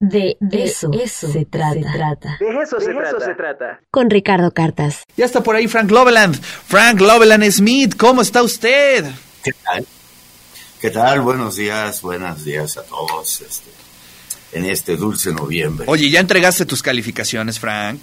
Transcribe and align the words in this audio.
De, 0.00 0.38
eso, 0.50 0.90
se, 1.06 1.44
trata. 1.44 2.38
De 2.40 2.62
eso, 2.62 2.80
se, 2.80 3.34
trata. 3.34 3.80
Con 3.90 4.08
Ricardo 4.08 4.50
Cartas. 4.50 5.04
Ya 5.14 5.26
está 5.26 5.42
por 5.42 5.56
ahí 5.56 5.68
Frank 5.68 5.90
Loveland. 5.90 6.40
Frank 6.40 6.98
Loveland 7.02 7.44
Smith, 7.50 7.96
¿cómo 7.98 8.22
está 8.22 8.42
usted? 8.42 9.04
¿Qué 9.44 9.52
tal? 9.62 9.86
¿Qué 10.80 10.88
tal? 10.88 11.20
Buenos 11.20 11.56
días, 11.56 12.00
buenos 12.00 12.42
días 12.46 12.78
a 12.78 12.82
todos 12.84 13.42
este, 13.42 13.70
en 14.52 14.64
este 14.64 14.96
dulce 14.96 15.34
noviembre. 15.34 15.84
Oye, 15.86 16.08
¿ya 16.08 16.20
entregaste 16.20 16.64
tus 16.64 16.82
calificaciones, 16.82 17.60
Frank? 17.60 18.00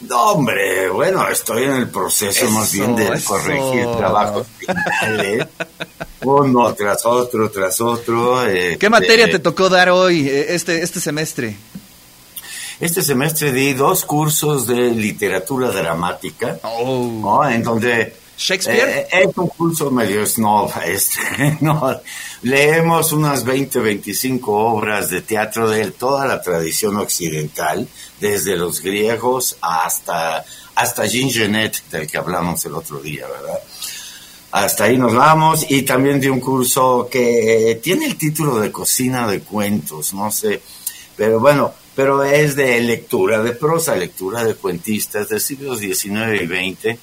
No, 0.00 0.32
hombre, 0.32 0.88
bueno, 0.90 1.26
estoy 1.28 1.64
en 1.64 1.72
el 1.72 1.88
proceso 1.88 2.50
más 2.50 2.72
bien 2.72 2.94
de 2.94 3.22
corregir 3.22 3.86
trabajos 3.96 4.46
finales, 4.58 5.46
uno 6.22 6.74
tras 6.74 7.06
otro, 7.06 7.50
tras 7.50 7.80
otro. 7.80 8.46
Eh, 8.46 8.76
¿Qué 8.78 8.90
materia 8.90 9.30
te 9.30 9.38
tocó 9.38 9.68
dar 9.68 9.88
hoy, 9.90 10.28
eh, 10.28 10.54
este, 10.54 10.82
este 10.82 11.00
semestre? 11.00 11.56
Este 12.80 13.02
semestre 13.02 13.52
di 13.52 13.72
dos 13.72 14.04
cursos 14.04 14.66
de 14.66 14.90
literatura 14.90 15.70
dramática, 15.70 16.58
oh. 16.64 17.44
en 17.48 17.62
donde 17.62 18.16
Shakespeare. 18.36 19.06
Eh, 19.10 19.28
es 19.28 19.36
un 19.36 19.48
curso 19.48 19.90
medio 19.90 20.26
snob, 20.26 20.70
este, 20.84 21.58
no, 21.60 22.00
leemos 22.42 23.12
unas 23.12 23.44
20, 23.44 23.80
25 23.80 24.52
obras 24.52 25.10
de 25.10 25.22
teatro 25.22 25.68
de 25.68 25.90
toda 25.92 26.26
la 26.26 26.42
tradición 26.42 26.96
occidental, 26.96 27.86
desde 28.20 28.56
los 28.56 28.80
griegos 28.80 29.56
hasta, 29.60 30.44
hasta 30.74 31.06
Jean 31.06 31.30
Genet, 31.30 31.82
del 31.90 32.06
que 32.06 32.18
hablamos 32.18 32.64
el 32.64 32.74
otro 32.74 33.00
día, 33.00 33.26
¿verdad? 33.28 33.60
Hasta 34.52 34.84
ahí 34.84 34.96
nos 34.96 35.14
vamos, 35.14 35.66
y 35.68 35.82
también 35.82 36.20
de 36.20 36.30
un 36.30 36.40
curso 36.40 37.08
que 37.10 37.80
tiene 37.82 38.06
el 38.06 38.16
título 38.16 38.58
de 38.58 38.70
cocina 38.70 39.26
de 39.28 39.40
cuentos, 39.40 40.14
no 40.14 40.30
sé, 40.30 40.60
pero 41.16 41.40
bueno, 41.40 41.72
pero 41.94 42.24
es 42.24 42.56
de 42.56 42.80
lectura 42.80 43.42
de 43.42 43.52
prosa, 43.52 43.94
lectura 43.94 44.44
de 44.44 44.54
cuentistas 44.54 45.28
del 45.28 45.40
siglos 45.40 45.78
XIX 45.78 46.42
y 46.42 46.46
XX 46.46 46.98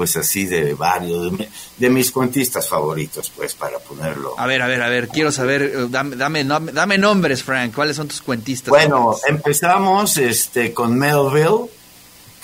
pues 0.00 0.16
así 0.16 0.46
de 0.46 0.72
varios, 0.72 1.30
de, 1.76 1.90
mis 1.90 2.10
cuentistas 2.10 2.66
favoritos, 2.66 3.30
pues 3.36 3.52
para 3.52 3.78
ponerlo. 3.80 4.32
A 4.38 4.46
ver, 4.46 4.62
a 4.62 4.66
ver, 4.66 4.80
a 4.80 4.88
ver, 4.88 5.08
quiero 5.08 5.30
saber, 5.30 5.60
eh, 5.60 5.86
dame, 5.90 6.16
dame, 6.16 6.42
dame 6.72 6.96
nombres, 6.96 7.42
Frank, 7.42 7.74
¿cuáles 7.74 7.96
son 7.96 8.08
tus 8.08 8.22
cuentistas? 8.22 8.70
Bueno, 8.70 9.14
empezamos 9.28 10.16
este 10.16 10.72
con 10.72 10.96
Melville, 10.98 11.68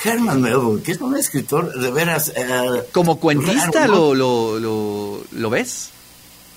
Herman 0.04 0.42
Melville, 0.42 0.82
que 0.82 0.92
es 0.92 1.00
un 1.00 1.16
escritor 1.16 1.72
de 1.72 1.90
veras... 1.90 2.30
Eh, 2.36 2.88
¿Como 2.92 3.18
cuentista 3.18 3.88
lo, 3.88 4.14
lo, 4.14 4.58
lo, 4.58 5.22
lo 5.30 5.48
ves? 5.48 5.92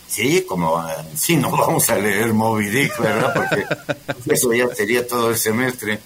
Sí, 0.09 0.43
como, 0.47 0.83
sí, 1.15 1.35
no 1.35 1.51
vamos 1.51 1.87
a 1.89 1.95
leer 1.95 2.33
Moby 2.33 2.65
Dick, 2.65 2.99
¿verdad? 2.99 3.31
Porque 3.33 3.63
eso 4.33 4.51
ya 4.51 4.67
sería 4.73 5.07
todo 5.07 5.29
el 5.29 5.37
semestre. 5.37 5.99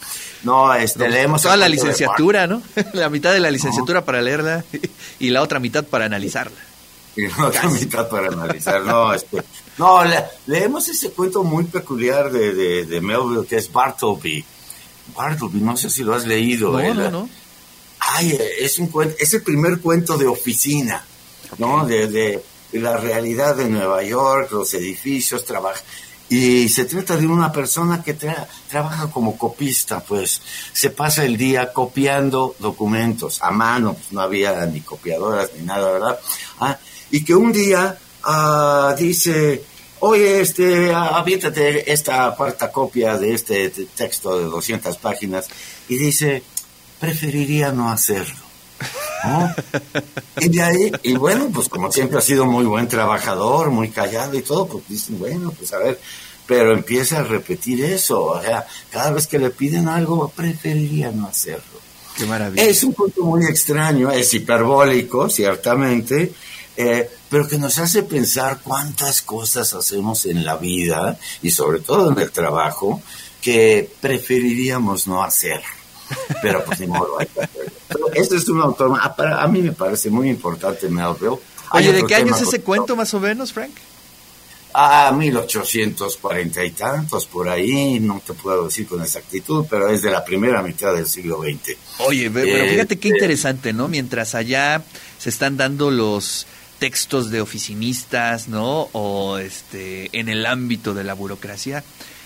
No, 0.43 0.73
este, 0.73 1.07
leemos... 1.07 1.41
Toda 1.41 1.55
la 1.55 1.69
licenciatura, 1.69 2.45
¿no? 2.45 2.61
La 2.93 3.09
mitad 3.09 3.31
de 3.31 3.39
la 3.39 3.49
licenciatura 3.49 4.03
para 4.03 4.21
leerla 4.21 4.65
y 5.19 5.29
la 5.29 5.41
otra 5.41 5.59
mitad 5.59 5.85
para 5.85 6.05
analizarla. 6.05 6.57
Y 7.15 7.27
la 7.27 7.47
otra 7.47 7.69
mitad 7.69 8.09
para 8.09 8.27
analizar, 8.27 8.81
no, 8.81 9.13
este, 9.15 9.41
no, 9.77 10.01
leemos 10.47 10.89
ese 10.89 11.11
cuento 11.11 11.43
muy 11.43 11.63
peculiar 11.63 12.29
de, 12.29 12.53
de, 12.53 12.85
de, 12.85 13.01
Melville 13.01 13.47
que 13.47 13.55
es 13.55 13.71
Bartleby. 13.71 14.43
Bartleby, 15.15 15.61
no 15.61 15.77
sé 15.77 15.89
si 15.89 16.03
lo 16.03 16.13
has 16.13 16.25
leído. 16.25 16.71
No, 16.71 16.93
no, 16.93 17.09
no. 17.09 17.29
Ay, 17.99 18.37
es, 18.59 18.79
un 18.79 18.91
es 19.17 19.33
el 19.33 19.43
primer 19.43 19.79
cuento 19.79 20.17
de 20.17 20.27
oficina, 20.27 21.05
¿no? 21.57 21.85
De, 21.85 22.07
de 22.07 22.43
la 22.73 22.97
realidad 22.97 23.55
de 23.55 23.69
Nueva 23.69 24.03
York, 24.03 24.51
los 24.51 24.73
edificios, 24.73 25.45
trabaja. 25.45 25.81
Y 26.29 26.67
se 26.69 26.85
trata 26.85 27.15
de 27.17 27.27
una 27.27 27.51
persona 27.51 28.01
que 28.01 28.15
trabaja 28.69 29.07
como 29.11 29.37
copista, 29.37 29.99
pues 29.99 30.41
se 30.71 30.89
pasa 30.89 31.25
el 31.25 31.37
día 31.37 31.71
copiando 31.71 32.55
documentos 32.59 33.41
a 33.41 33.51
mano, 33.51 33.93
pues 33.93 34.11
no 34.11 34.21
había 34.21 34.65
ni 34.65 34.81
copiadoras 34.81 35.51
ni 35.55 35.63
nada, 35.63 35.91
¿verdad? 35.91 36.19
Ah, 36.59 36.77
y 37.11 37.23
que 37.23 37.35
un 37.35 37.51
día 37.51 37.97
ah, 38.23 38.95
dice, 38.97 39.63
oye, 39.99 40.41
este, 40.41 40.91
aviéntate 40.93 41.91
esta 41.91 42.33
cuarta 42.35 42.71
copia 42.71 43.17
de 43.17 43.33
este 43.33 43.69
texto 43.69 44.39
de 44.39 44.45
200 44.45 44.97
páginas, 44.97 45.47
y 45.87 45.97
dice, 45.97 46.41
preferiría 46.99 47.71
no 47.71 47.91
hacerlo. 47.91 48.42
Y 50.39 50.49
de 50.49 50.61
ahí, 50.61 50.91
y 51.03 51.15
bueno, 51.15 51.49
pues 51.53 51.69
como 51.69 51.91
siempre 51.91 52.17
ha 52.17 52.21
sido 52.21 52.45
muy 52.45 52.65
buen 52.65 52.87
trabajador, 52.87 53.69
muy 53.69 53.89
callado 53.89 54.37
y 54.37 54.41
todo, 54.41 54.67
pues 54.67 54.83
dicen, 54.87 55.19
bueno, 55.19 55.51
pues 55.57 55.71
a 55.73 55.77
ver, 55.77 55.99
pero 56.45 56.73
empieza 56.73 57.19
a 57.19 57.23
repetir 57.23 57.83
eso, 57.83 58.23
o 58.23 58.41
sea, 58.41 58.65
cada 58.91 59.11
vez 59.11 59.27
que 59.27 59.39
le 59.39 59.49
piden 59.49 59.87
algo, 59.87 60.27
preferiría 60.29 61.11
no 61.11 61.27
hacerlo. 61.27 61.81
Qué 62.17 62.25
maravilla. 62.25 62.63
Es 62.63 62.83
un 62.83 62.93
punto 62.93 63.23
muy 63.23 63.45
extraño, 63.45 64.11
es 64.11 64.33
hiperbólico, 64.33 65.29
ciertamente, 65.29 66.33
eh, 66.75 67.09
pero 67.29 67.47
que 67.47 67.57
nos 67.57 67.79
hace 67.79 68.03
pensar 68.03 68.59
cuántas 68.63 69.21
cosas 69.21 69.73
hacemos 69.73 70.25
en 70.25 70.43
la 70.45 70.57
vida 70.57 71.17
y 71.41 71.51
sobre 71.51 71.79
todo 71.79 72.11
en 72.11 72.19
el 72.19 72.31
trabajo 72.31 73.01
que 73.41 73.89
preferiríamos 74.01 75.07
no 75.07 75.23
hacer. 75.23 75.61
Pero 76.41 76.63
pues 76.65 76.79
ni 76.79 76.87
modo, 76.87 77.17
Este 78.13 78.35
es 78.35 78.47
un 78.49 78.61
autor, 78.61 78.97
ah, 78.99 79.15
a, 79.39 79.47
mí 79.47 79.61
me 79.61 79.71
parece 79.71 80.09
muy 80.09 80.29
importante 80.29 80.89
Melville. 80.89 81.39
Oye, 81.71 81.91
¿de 81.91 82.05
qué 82.05 82.15
año 82.15 82.35
es 82.35 82.41
ese 82.41 82.61
cuento 82.61 82.95
más 82.95 83.13
o 83.13 83.19
menos, 83.19 83.53
Frank? 83.53 83.71
A 84.75 85.11
1840 85.11 86.65
y 86.65 86.71
tantos, 86.71 87.27
por 87.27 87.47
ahí, 87.47 87.99
no 87.99 88.21
te 88.25 88.33
puedo 88.33 88.65
decir 88.65 88.87
con 88.87 89.01
exactitud, 89.03 89.65
pero 89.69 89.87
es 89.87 90.01
de 90.01 90.09
la 90.09 90.25
primera 90.25 90.63
mitad 90.63 90.95
del 90.95 91.05
siglo 91.05 91.41
XX. 91.43 91.77
Oye, 91.99 92.31
pero 92.31 92.47
eh, 92.47 92.69
fíjate 92.71 92.97
qué 92.97 93.09
interesante, 93.09 93.71
¿no? 93.71 93.87
Mientras 93.87 94.33
allá 94.33 94.83
se 95.19 95.29
están 95.29 95.57
dando 95.57 95.91
los 95.91 96.47
textos 96.79 97.29
de 97.29 97.39
oficinistas, 97.39 98.47
¿no? 98.47 98.89
O 98.93 99.37
este, 99.37 100.09
en 100.11 100.27
el 100.27 100.45
ámbito 100.45 100.95
de 100.95 101.03
la 101.03 101.13
burocracia, 101.13 101.83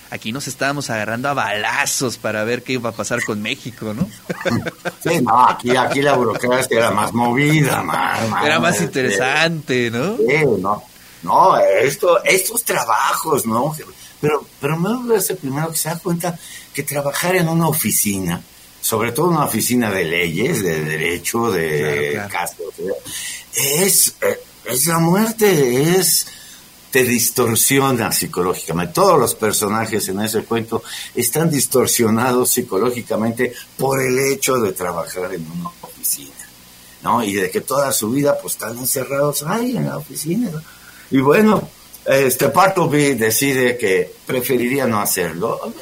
aquí 0.09 0.31
nos 0.31 0.47
estábamos 0.47 0.89
agarrando 0.89 1.29
a 1.29 1.33
balazos 1.33 2.17
para 2.17 2.43
ver 2.43 2.63
qué 2.63 2.73
iba 2.73 2.89
a 2.89 2.93
pasar 2.93 3.23
con 3.23 3.41
México, 3.41 3.93
¿no? 3.93 4.07
Sí, 5.03 5.21
no, 5.21 5.47
aquí, 5.47 5.75
aquí 5.75 6.01
la 6.01 6.13
burocracia 6.15 6.77
era 6.77 6.91
más 6.91 7.13
movida, 7.13 7.81
más, 7.83 8.19
era 8.45 8.59
más 8.59 8.81
interesante, 8.81 9.89
¿no? 9.91 10.17
Sí, 10.17 10.45
no, 10.59 10.83
no, 11.23 11.57
esto, 11.57 12.23
estos 12.23 12.63
trabajos, 12.63 13.45
¿no? 13.45 13.75
Pero, 14.19 14.45
pero 14.59 14.77
me 14.77 15.15
el 15.15 15.37
primero 15.37 15.69
que 15.69 15.77
se 15.77 15.89
da 15.89 15.99
cuenta 15.99 16.37
que 16.73 16.83
trabajar 16.83 17.35
en 17.35 17.47
una 17.47 17.67
oficina, 17.67 18.41
sobre 18.81 19.11
todo 19.11 19.27
una 19.27 19.45
oficina 19.45 19.91
de 19.91 20.03
leyes, 20.05 20.63
de 20.63 20.83
derecho, 20.83 21.51
de 21.51 22.21
casos, 22.29 22.73
es, 23.53 24.15
eh, 24.21 24.39
es 24.65 24.85
la 24.87 24.99
muerte, 24.99 25.97
es 25.99 26.27
te 26.91 27.03
distorsiona 27.03 28.11
psicológicamente. 28.11 28.93
Todos 28.93 29.19
los 29.19 29.35
personajes 29.35 30.07
en 30.09 30.21
ese 30.21 30.43
cuento 30.43 30.83
están 31.15 31.49
distorsionados 31.49 32.49
psicológicamente 32.49 33.53
por 33.77 34.01
el 34.01 34.17
hecho 34.19 34.57
de 34.57 34.71
trabajar 34.71 35.33
en 35.33 35.49
una 35.51 35.69
oficina, 35.81 36.31
¿no? 37.03 37.23
Y 37.23 37.33
de 37.33 37.49
que 37.51 37.61
toda 37.61 37.91
su 37.91 38.11
vida 38.11 38.37
pues 38.41 38.53
están 38.53 38.77
encerrados 38.77 39.43
ahí 39.43 39.75
en 39.77 39.87
la 39.87 39.97
oficina. 39.97 40.51
Y 41.11 41.19
bueno, 41.19 41.69
este 42.05 42.47
Bartleby 42.47 43.15
decide 43.15 43.77
que 43.77 44.13
preferiría 44.25 44.87
no 44.87 45.01
hacerlo. 45.01 45.73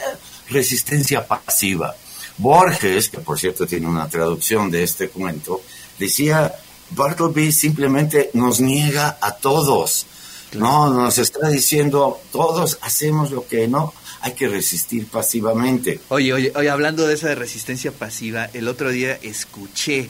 Resistencia 0.50 1.26
pasiva. 1.26 1.96
Borges, 2.38 3.10
que 3.10 3.20
por 3.20 3.40
cierto 3.40 3.66
tiene 3.66 3.88
una 3.88 4.10
traducción 4.10 4.70
de 4.70 4.84
este 4.84 5.10
cuento, 5.10 5.62
decía, 5.98 6.54
Bartleby 6.92 7.52
simplemente 7.52 8.32
nos 8.34 8.60
niega 8.60 9.18
a 9.22 9.36
todos 9.36 10.06
no, 10.54 10.94
nos 10.94 11.18
está 11.18 11.50
diciendo, 11.50 12.20
todos 12.32 12.78
hacemos 12.82 13.32
lo 13.32 13.46
que 13.48 13.68
no, 13.68 13.94
hay 14.22 14.34
que 14.34 14.48
resistir 14.48 15.08
pasivamente. 15.08 16.00
Oye, 16.10 16.34
oye, 16.34 16.52
oye, 16.56 16.70
hablando 16.70 17.08
de 17.08 17.16
esa 17.16 17.34
resistencia 17.36 17.92
pasiva, 17.92 18.50
el 18.54 18.68
otro 18.68 18.90
día 18.90 19.18
escuché 19.22 20.10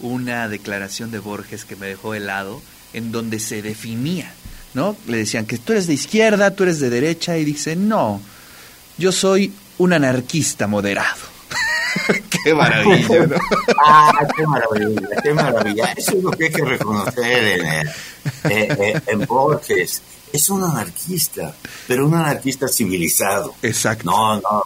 una 0.00 0.48
declaración 0.48 1.10
de 1.10 1.18
Borges 1.18 1.64
que 1.64 1.76
me 1.76 1.86
dejó 1.86 2.14
helado, 2.14 2.60
en 2.92 3.12
donde 3.12 3.38
se 3.38 3.62
definía, 3.62 4.32
¿no? 4.74 4.96
Le 5.06 5.18
decían 5.18 5.46
que 5.46 5.58
tú 5.58 5.72
eres 5.72 5.86
de 5.86 5.94
izquierda, 5.94 6.54
tú 6.54 6.64
eres 6.64 6.80
de 6.80 6.90
derecha, 6.90 7.36
y 7.36 7.44
dice, 7.44 7.76
no, 7.76 8.20
yo 8.96 9.12
soy 9.12 9.52
un 9.78 9.92
anarquista 9.92 10.66
moderado. 10.66 11.28
qué 12.44 12.54
maravilla, 12.54 13.26
¿no? 13.26 13.36
ah, 13.86 14.26
qué 14.36 14.46
maravilla, 14.46 15.08
qué 15.22 15.34
maravilla. 15.34 15.92
Eso 15.96 16.16
es 16.16 16.22
lo 16.22 16.30
que 16.30 16.44
hay 16.44 16.52
que 16.52 16.64
reconocer 16.64 17.60
en, 17.60 17.88
eh, 18.50 19.00
en 19.06 19.26
Borges. 19.26 20.02
Es 20.32 20.50
un 20.50 20.62
anarquista, 20.62 21.54
pero 21.86 22.06
un 22.06 22.14
anarquista 22.14 22.68
civilizado. 22.68 23.54
Exacto. 23.62 24.10
No, 24.10 24.36
no. 24.36 24.62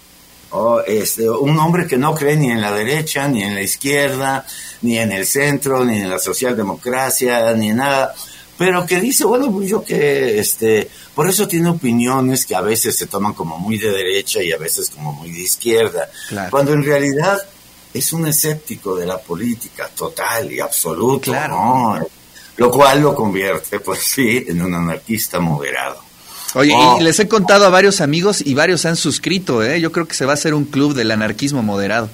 Oh, 0.55 0.81
este, 0.87 1.31
un 1.31 1.59
hombre 1.59 1.87
que 1.87 1.97
no 1.97 2.15
cree 2.15 2.37
ni 2.37 2.51
en 2.51 2.61
la 2.61 2.73
derecha, 2.73 3.27
ni 3.27 3.43
en 3.43 3.55
la 3.55 3.63
izquierda, 3.63 4.45
ni 4.83 4.99
en 4.99 5.11
el 5.13 5.25
centro, 5.25 5.83
ni 5.85 6.01
en 6.01 6.11
la 6.11 6.19
socialdemocracia, 6.19 7.55
ni 7.55 7.71
en 7.71 7.77
nada 7.79 8.15
pero 8.63 8.87
que 8.87 9.01
dice, 9.01 9.25
bueno, 9.25 9.51
pues 9.51 9.69
yo 9.69 9.83
que, 9.83 10.39
este, 10.39 10.89
por 11.17 11.29
eso 11.29 11.49
tiene 11.49 11.69
opiniones 11.69 12.47
que 12.47 12.55
a 12.55 12.61
veces 12.61 12.97
se 12.97 13.07
toman 13.07 13.33
como 13.33 13.59
muy 13.59 13.77
de 13.77 13.91
derecha 13.91 14.41
y 14.41 14.53
a 14.53 14.57
veces 14.57 14.89
como 14.91 15.13
muy 15.13 15.33
de 15.33 15.41
izquierda, 15.41 16.09
cuando 16.49 16.73
en 16.73 16.85
realidad 16.85 17.39
es 17.93 18.13
un 18.13 18.25
escéptico 18.25 18.95
de 18.95 19.07
la 19.07 19.19
política 19.19 19.89
total 19.89 20.53
y 20.53 20.61
absoluto, 20.61 21.33
¿no? 21.49 22.07
Lo 22.57 22.71
cual 22.71 23.01
lo 23.01 23.15
convierte, 23.15 23.81
pues 23.81 24.01
sí, 24.01 24.45
en 24.47 24.63
un 24.63 24.75
anarquista 24.75 25.41
moderado. 25.41 26.03
Oye, 26.55 26.73
y 26.73 26.77
oh. 26.77 26.99
les 27.01 27.19
he 27.19 27.29
contado 27.29 27.65
a 27.65 27.71
varios 27.71 28.01
amigos 28.01 28.43
y 28.45 28.55
varios 28.55 28.85
han 28.85 28.97
suscrito, 28.97 29.63
¿eh? 29.63 29.81
Yo 29.81 29.91
creo 29.91 30.07
que 30.07 30.15
se 30.15 30.27
va 30.27 30.33
a 30.33 30.35
hacer 30.35 30.53
un 30.53 30.67
club 30.67 30.95
del 30.95 31.11
anarquismo 31.11 31.63
moderado. 31.63 32.11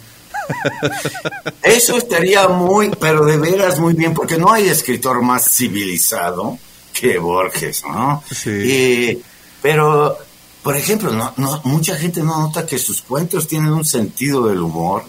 Eso 1.63 1.97
estaría 1.97 2.47
muy, 2.49 2.91
pero 3.01 3.25
de 3.25 3.37
veras 3.37 3.81
muy 3.81 3.95
bien, 3.95 4.15
porque 4.15 4.39
no 4.39 4.53
hay 4.53 4.69
escritor 4.69 5.23
más 5.23 5.51
civilizado 5.51 6.59
que 6.93 7.19
Borges, 7.19 7.83
¿no? 7.85 8.23
Sí. 8.31 9.21
pero, 9.61 10.17
por 10.63 10.77
ejemplo, 10.77 11.13
no, 11.13 11.35
no, 11.37 11.61
mucha 11.65 11.97
gente 11.97 12.23
no 12.23 12.39
nota 12.39 12.65
que 12.65 12.79
sus 12.79 13.03
cuentos 13.03 13.49
tienen 13.49 13.73
un 13.73 13.85
sentido 13.85 14.47
del 14.47 14.61
humor, 14.61 15.05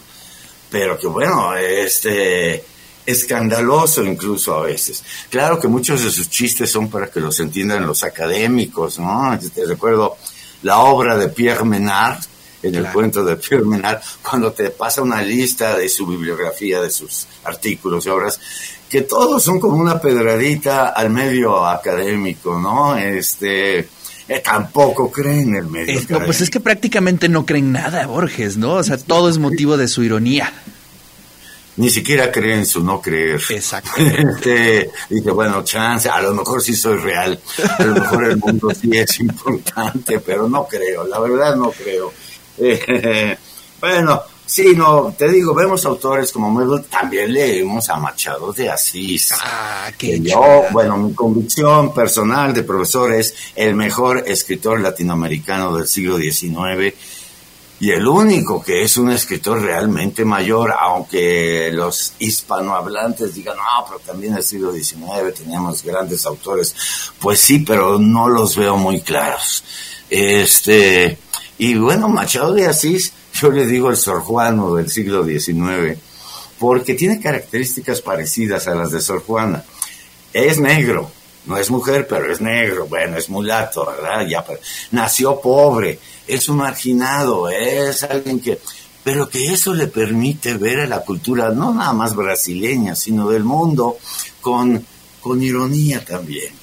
pero 0.70 0.98
que 0.98 1.08
bueno, 1.08 1.56
este 1.56 2.64
escandaloso 3.10 4.04
incluso 4.04 4.56
a 4.56 4.64
veces. 4.64 5.04
Claro 5.30 5.60
que 5.60 5.68
muchos 5.68 6.04
de 6.04 6.12
sus 6.12 6.30
chistes 6.30 6.70
son 6.70 6.90
para 6.90 7.08
que 7.08 7.20
los 7.20 7.40
entiendan 7.40 7.86
los 7.86 8.04
académicos, 8.04 9.00
¿no? 9.00 9.38
Te 9.54 9.66
recuerdo 9.66 10.18
la 10.62 10.80
obra 10.80 11.18
de 11.18 11.30
Pierre 11.30 11.66
Menard, 11.66 12.20
en 12.62 12.76
el 12.76 12.88
cuento 12.88 13.24
de 13.24 13.38
Pierre 13.38 13.66
Menard, 13.66 14.00
cuando 14.22 14.52
te 14.52 14.70
pasa 14.70 15.02
una 15.02 15.22
lista 15.22 15.78
de 15.78 15.88
su 15.88 16.06
bibliografía, 16.06 16.82
de 16.82 16.90
sus 16.90 17.26
artículos 17.46 18.06
y 18.06 18.10
obras, 18.10 18.40
que 18.90 19.02
todos 19.02 19.42
son 19.42 19.60
como 19.60 19.78
una 19.78 20.00
pedradita 20.00 20.90
al 20.90 21.10
medio 21.10 21.66
académico, 21.66 22.60
¿no? 22.60 22.98
Este, 22.98 23.80
eh, 23.80 24.40
tampoco 24.44 25.10
creen 25.10 25.56
el 25.56 25.68
medio. 25.68 26.02
pues 26.26 26.42
es 26.42 26.50
que 26.50 26.60
prácticamente 26.60 27.30
no 27.30 27.46
creen 27.46 27.72
nada, 27.72 28.06
Borges, 28.08 28.58
¿no? 28.58 28.74
O 28.74 28.84
sea, 28.84 28.98
todo 28.98 29.30
es 29.30 29.38
motivo 29.38 29.78
de 29.78 29.88
su 29.88 30.04
ironía 30.04 30.52
ni 31.80 31.90
siquiera 31.90 32.30
cree 32.30 32.56
en 32.56 32.66
su 32.66 32.84
no 32.84 33.02
creer. 33.02 33.42
Exacto. 33.50 33.92
Este, 34.20 34.92
dice, 35.10 35.32
bueno, 35.32 35.64
chance, 35.64 36.10
a 36.10 36.22
lo 36.22 36.34
mejor 36.34 36.62
sí 36.62 36.76
soy 36.76 36.98
real, 36.98 37.40
a 37.78 37.84
lo 37.84 37.94
mejor 37.96 38.26
el 38.26 38.38
mundo 38.38 38.70
sí 38.74 38.90
es 38.94 39.20
importante, 39.20 40.20
pero 40.20 40.50
no 40.50 40.68
creo, 40.68 41.06
la 41.06 41.20
verdad 41.20 41.56
no 41.56 41.72
creo. 41.72 42.12
Eh, 42.58 43.38
bueno, 43.80 44.22
sí, 44.46 44.74
no, 44.76 45.16
te 45.18 45.30
digo, 45.30 45.54
vemos 45.54 45.86
autores 45.86 46.32
como 46.34 46.52
Melville, 46.52 46.88
también 46.90 47.32
leemos 47.32 47.90
a 47.90 47.98
Machado 47.98 48.52
de 48.52 48.70
Asís. 48.70 49.34
Ah, 49.42 49.90
qué 49.98 50.20
yo, 50.20 50.66
bueno, 50.72 50.98
mi 50.98 51.14
convicción 51.14 51.94
personal 51.94 52.54
de 52.54 52.64
profesor 52.64 53.14
es 53.14 53.34
el 53.56 53.74
mejor 53.76 54.26
escritor 54.28 54.82
latinoamericano 54.82 55.78
del 55.78 55.88
siglo 55.88 56.18
XIX 56.18 56.94
y 57.82 57.92
el 57.92 58.06
único 58.06 58.62
que 58.62 58.84
es 58.84 58.98
un 58.98 59.10
escritor 59.10 59.62
realmente 59.62 60.26
mayor, 60.26 60.74
aunque 60.78 61.72
los 61.72 62.14
hispanohablantes 62.20 63.34
digan, 63.34 63.56
no, 63.56 63.86
pero 63.88 64.00
también 64.00 64.36
el 64.36 64.44
siglo 64.44 64.74
XIX 64.74 65.34
teníamos 65.34 65.84
grandes 65.84 66.26
autores, 66.26 66.76
pues 67.20 67.40
sí, 67.40 67.60
pero 67.60 67.98
no 67.98 68.28
los 68.28 68.58
veo 68.58 68.76
muy 68.76 69.02
claros. 69.02 69.64
Este, 70.10 71.18
y 71.58 71.76
bueno, 71.76 72.10
Machado 72.10 72.54
de 72.54 72.66
Asís, 72.66 73.14
yo 73.34 73.50
le 73.50 73.66
digo 73.66 73.90
el 73.90 73.98
Sor 73.98 74.22
Juano 74.24 74.76
del 74.76 74.90
siglo 74.90 75.24
XIX, 75.24 75.98
porque 76.60 76.96
tiene 76.96 77.22
características 77.22 78.02
parecidas 78.02 78.68
a 78.68 78.76
las 78.76 78.92
de 78.92 79.00
Sor 79.00 79.24
Juana. 79.24 79.64
Es 80.34 80.60
negro, 80.60 81.10
no 81.50 81.58
es 81.58 81.72
mujer, 81.72 82.06
pero 82.08 82.32
es 82.32 82.40
negro, 82.40 82.86
bueno, 82.86 83.18
es 83.18 83.28
mulato, 83.28 83.84
¿verdad? 83.88 84.26
Ya, 84.28 84.46
nació 84.92 85.42
pobre, 85.42 86.00
es 86.28 86.48
un 86.48 86.58
marginado, 86.58 87.50
es 87.50 88.04
alguien 88.04 88.40
que... 88.40 88.60
Pero 89.04 89.28
que 89.28 89.52
eso 89.52 89.74
le 89.74 89.88
permite 89.88 90.56
ver 90.56 90.82
a 90.82 90.86
la 90.86 91.00
cultura, 91.00 91.50
no 91.50 91.74
nada 91.74 91.94
más 91.94 92.16
brasileña, 92.16 92.96
sino 92.96 93.30
del 93.30 93.44
mundo, 93.44 93.98
con, 94.42 94.86
con 95.22 95.42
ironía 95.42 96.06
también. 96.06 96.54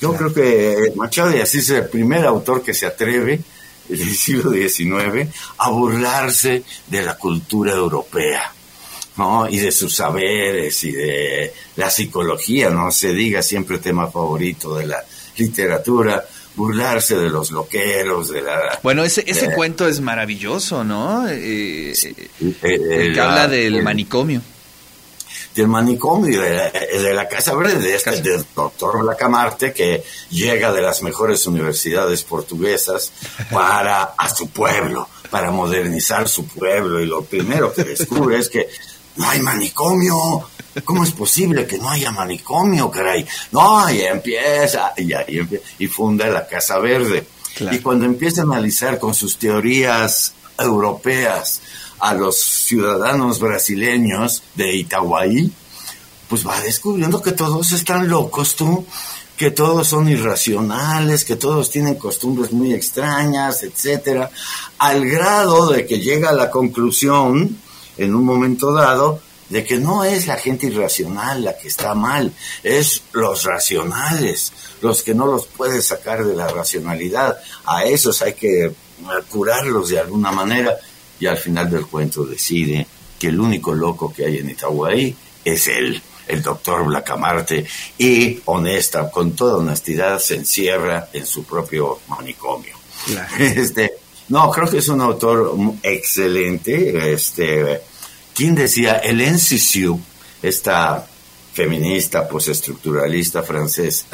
Yo 0.00 0.14
creo 0.14 0.32
que 0.32 0.92
Machado 0.96 1.30
de 1.30 1.42
Asís 1.42 1.64
es 1.64 1.70
el 1.70 1.88
primer 1.88 2.24
autor 2.24 2.62
que 2.62 2.72
se 2.72 2.86
atreve, 2.86 3.40
del 3.88 4.16
siglo 4.16 4.52
XIX, 4.52 5.28
a 5.58 5.68
burlarse 5.70 6.62
de 6.86 7.02
la 7.02 7.18
cultura 7.18 7.72
europea. 7.72 8.54
¿No? 9.16 9.48
y 9.48 9.58
de 9.58 9.72
sus 9.72 9.94
saberes 9.94 10.82
y 10.84 10.92
de 10.92 11.52
la 11.76 11.90
psicología, 11.90 12.70
no 12.70 12.90
se 12.90 13.12
diga 13.12 13.42
siempre 13.42 13.78
tema 13.78 14.10
favorito 14.10 14.76
de 14.76 14.86
la 14.86 15.04
literatura, 15.36 16.24
burlarse 16.54 17.16
de 17.16 17.30
los 17.30 17.50
loqueros, 17.50 18.30
de 18.30 18.42
la... 18.42 18.78
Bueno, 18.82 19.04
ese, 19.04 19.24
ese 19.26 19.52
cuento 19.54 19.88
es 19.88 20.00
maravilloso, 20.00 20.84
¿no? 20.84 21.26
Eh, 21.28 21.92
eh 21.92 23.12
que 23.14 23.20
habla 23.20 23.48
del 23.48 23.82
manicomio. 23.82 24.42
Del 25.54 25.68
manicomio, 25.68 26.40
de, 26.40 26.70
de 26.98 27.14
la 27.14 27.28
Casa 27.28 27.54
Verde, 27.54 27.78
de 27.78 27.94
este 27.94 28.22
del 28.22 28.44
doctor 28.54 29.02
Blacamarte, 29.02 29.72
que 29.72 30.02
llega 30.30 30.72
de 30.72 30.80
las 30.80 31.02
mejores 31.02 31.46
universidades 31.46 32.22
portuguesas 32.22 33.12
para 33.50 34.14
a 34.16 34.34
su 34.34 34.48
pueblo, 34.48 35.08
para 35.30 35.50
modernizar 35.50 36.26
su 36.26 36.46
pueblo, 36.46 37.00
y 37.00 37.06
lo 37.06 37.22
primero 37.24 37.72
que 37.72 37.84
descubre 37.84 38.38
es 38.38 38.48
que 38.48 38.68
no 39.16 39.28
hay 39.28 39.40
manicomio, 39.40 40.48
¿Cómo 40.84 41.04
es 41.04 41.10
posible 41.10 41.66
que 41.66 41.76
no 41.76 41.90
haya 41.90 42.10
manicomio, 42.10 42.90
caray? 42.90 43.26
No, 43.50 43.90
y 43.90 44.00
empieza, 44.00 44.94
y 44.96 45.12
ahí 45.12 45.38
empieza, 45.38 45.64
y 45.78 45.86
funda 45.86 46.26
la 46.28 46.46
Casa 46.46 46.78
Verde. 46.78 47.26
Y 47.70 47.78
cuando 47.80 48.06
empieza 48.06 48.40
a 48.40 48.44
analizar 48.44 48.98
con 48.98 49.12
sus 49.12 49.36
teorías 49.36 50.32
europeas 50.58 51.60
a 52.00 52.14
los 52.14 52.40
ciudadanos 52.40 53.38
brasileños 53.38 54.42
de 54.54 54.74
Itaguaí, 54.76 55.52
pues 56.28 56.46
va 56.46 56.58
descubriendo 56.62 57.20
que 57.20 57.32
todos 57.32 57.72
están 57.72 58.08
locos, 58.08 58.56
tú, 58.56 58.86
que 59.36 59.50
todos 59.50 59.88
son 59.88 60.08
irracionales, 60.08 61.26
que 61.26 61.36
todos 61.36 61.70
tienen 61.70 61.96
costumbres 61.96 62.50
muy 62.52 62.72
extrañas, 62.72 63.62
etcétera, 63.62 64.30
al 64.78 65.04
grado 65.04 65.70
de 65.70 65.86
que 65.86 66.00
llega 66.00 66.30
a 66.30 66.34
la 66.34 66.50
conclusión, 66.50 67.58
en 67.98 68.14
un 68.14 68.24
momento 68.24 68.72
dado, 68.72 69.20
de 69.48 69.64
que 69.64 69.76
no 69.76 70.02
es 70.02 70.26
la 70.26 70.36
gente 70.36 70.66
irracional 70.66 71.44
la 71.44 71.58
que 71.58 71.68
está 71.68 71.94
mal, 71.94 72.32
es 72.62 73.02
los 73.12 73.44
racionales, 73.44 74.52
los 74.80 75.02
que 75.02 75.14
no 75.14 75.26
los 75.26 75.46
puedes 75.46 75.86
sacar 75.86 76.24
de 76.24 76.34
la 76.34 76.48
racionalidad. 76.48 77.36
A 77.66 77.84
esos 77.84 78.22
hay 78.22 78.32
que 78.32 78.72
curarlos 79.28 79.90
de 79.90 80.00
alguna 80.00 80.32
manera 80.32 80.78
y 81.20 81.26
al 81.26 81.36
final 81.36 81.70
del 81.70 81.86
cuento 81.86 82.24
decide 82.24 82.86
que 83.18 83.28
el 83.28 83.38
único 83.38 83.74
loco 83.74 84.12
que 84.12 84.24
hay 84.24 84.38
en 84.38 84.50
Itaguaí 84.50 85.14
es 85.44 85.68
él, 85.68 86.02
el 86.26 86.42
doctor 86.42 86.86
Blacamarte, 86.86 87.66
y 87.98 88.40
honesta, 88.46 89.10
con 89.10 89.36
toda 89.36 89.58
honestidad, 89.58 90.18
se 90.18 90.36
encierra 90.36 91.08
en 91.12 91.26
su 91.26 91.44
propio 91.44 92.00
manicomio. 92.08 92.76
Este, 93.38 93.98
no, 94.28 94.50
creo 94.50 94.70
que 94.70 94.78
es 94.78 94.88
un 94.88 95.00
autor 95.00 95.54
excelente, 95.82 97.12
este, 97.12 97.80
¿Quién 98.34 98.54
decía? 98.54 98.98
Hélène 99.04 99.38
Cixou, 99.38 100.00
esta 100.42 101.06
feminista, 101.52 102.26
postestructuralista 102.26 103.42
francesa, 103.42 104.06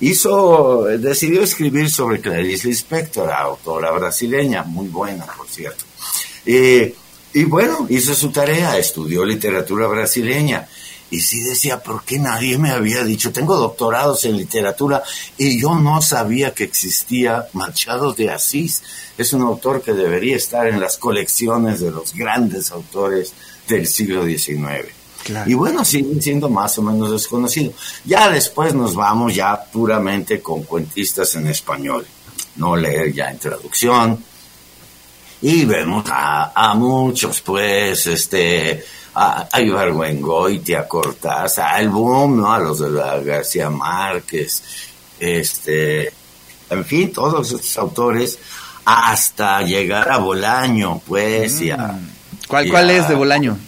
hizo, 0.00 0.84
decidió 0.98 1.42
escribir 1.42 1.90
sobre 1.90 2.20
Clarice 2.20 2.68
Lispector, 2.68 3.30
autora 3.30 3.90
brasileña, 3.92 4.62
muy 4.62 4.88
buena, 4.88 5.24
por 5.24 5.48
cierto. 5.48 5.84
y 6.44 7.44
bueno, 7.44 7.86
hizo 7.88 8.14
su 8.14 8.30
tarea, 8.30 8.76
estudió 8.76 9.24
literatura 9.24 9.86
brasileña. 9.86 10.68
Y 11.12 11.20
sí 11.20 11.40
decía, 11.40 11.82
¿por 11.82 12.04
qué 12.04 12.18
nadie 12.18 12.56
me 12.56 12.70
había 12.70 13.04
dicho? 13.04 13.32
Tengo 13.32 13.58
doctorados 13.58 14.24
en 14.24 14.34
literatura 14.34 15.02
y 15.36 15.60
yo 15.60 15.74
no 15.74 16.00
sabía 16.00 16.54
que 16.54 16.64
existía 16.64 17.48
Machado 17.52 18.14
de 18.14 18.30
Asís. 18.30 18.82
Es 19.18 19.34
un 19.34 19.42
autor 19.42 19.82
que 19.82 19.92
debería 19.92 20.36
estar 20.36 20.66
en 20.66 20.80
las 20.80 20.96
colecciones 20.96 21.80
de 21.80 21.90
los 21.90 22.14
grandes 22.14 22.70
autores 22.70 23.34
del 23.68 23.86
siglo 23.86 24.24
XIX. 24.24 24.88
Y 25.44 25.52
bueno, 25.52 25.84
sigue 25.84 26.18
siendo 26.22 26.48
más 26.48 26.78
o 26.78 26.82
menos 26.82 27.12
desconocido. 27.12 27.74
Ya 28.06 28.30
después 28.30 28.72
nos 28.72 28.94
vamos 28.94 29.34
ya 29.34 29.62
puramente 29.70 30.40
con 30.40 30.62
cuentistas 30.62 31.34
en 31.34 31.46
español, 31.46 32.06
no 32.56 32.74
leer 32.74 33.12
ya 33.12 33.30
en 33.30 33.38
traducción. 33.38 34.24
Y 35.42 35.66
vemos 35.66 36.04
a, 36.08 36.72
muchos, 36.74 37.42
pues, 37.42 38.06
este, 38.06 38.82
a, 39.14 39.48
a 39.50 39.60
Ibargüengoitia, 39.60 40.80
a 40.80 40.88
Cortázar, 40.88 41.74
al 41.74 41.88
boom, 41.88 42.40
¿no? 42.40 42.52
A 42.52 42.58
los 42.58 42.80
de 42.80 42.90
la 42.90 43.18
García 43.20 43.70
Márquez, 43.70 44.62
este, 45.20 46.12
en 46.70 46.84
fin, 46.84 47.12
todos 47.12 47.52
estos 47.52 47.78
autores, 47.78 48.38
hasta 48.84 49.62
llegar 49.62 50.10
a 50.10 50.18
Bolaño, 50.18 51.00
pues, 51.06 51.60
y 51.60 51.70
a, 51.70 51.76
mm. 51.76 52.10
¿Cuál, 52.48 52.68
¿Cuál 52.68 52.90
es 52.90 53.08
de 53.08 53.14
Bolaño? 53.14 53.58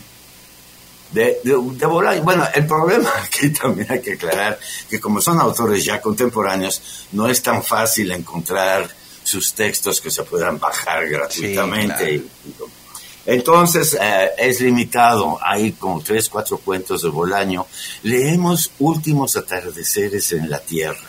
de, 1.14 1.40
de, 1.44 1.86
Bueno, 2.20 2.46
el 2.52 2.66
problema 2.66 3.10
aquí 3.24 3.50
también 3.50 3.90
hay 3.90 4.00
que 4.00 4.14
aclarar 4.14 4.58
que 4.90 5.00
como 5.00 5.20
son 5.20 5.40
autores 5.40 5.84
ya 5.84 6.00
contemporáneos, 6.00 7.06
no 7.12 7.28
es 7.28 7.40
tan 7.40 7.62
fácil 7.62 8.10
encontrar 8.10 8.88
sus 9.22 9.54
textos 9.54 10.00
que 10.00 10.10
se 10.10 10.24
puedan 10.24 10.58
bajar 10.58 11.08
gratuitamente. 11.08 12.22
Entonces 13.26 13.96
eh, 14.00 14.30
es 14.38 14.60
limitado, 14.60 15.38
hay 15.42 15.72
como 15.72 16.00
tres, 16.00 16.28
cuatro 16.28 16.58
cuentos 16.58 17.02
de 17.02 17.08
Bolaño. 17.08 17.66
Leemos 18.02 18.70
Últimos 18.78 19.36
atardeceres 19.36 20.32
en 20.32 20.50
la 20.50 20.60
Tierra, 20.60 21.08